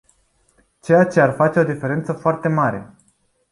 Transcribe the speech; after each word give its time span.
Ceea 0.81 1.03
ce 1.05 1.21
ar 1.21 1.33
face 1.33 1.59
o 1.59 1.63
diferență 1.63 2.13
foarte 2.13 2.47
mare. 2.47 2.95